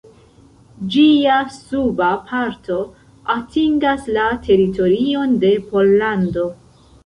[0.95, 2.79] Ĝia suba parto
[3.35, 6.53] atingas la teritorion de Pollando.